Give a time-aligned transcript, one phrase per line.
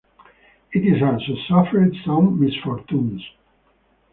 [0.73, 3.21] It also suffered some misfortunes.